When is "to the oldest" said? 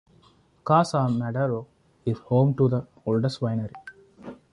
2.55-3.39